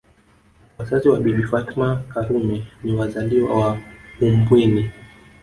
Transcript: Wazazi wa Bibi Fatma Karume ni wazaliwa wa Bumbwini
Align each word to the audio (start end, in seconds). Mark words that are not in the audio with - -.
Wazazi 0.77 1.07
wa 1.09 1.19
Bibi 1.19 1.43
Fatma 1.43 2.01
Karume 2.13 2.67
ni 2.83 2.93
wazaliwa 2.93 3.59
wa 3.59 3.77
Bumbwini 4.19 4.91